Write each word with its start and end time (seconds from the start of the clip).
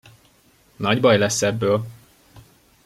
Nagy 0.75 0.99
baj 1.01 1.17
lesz 1.17 1.41
ebből! 1.41 1.85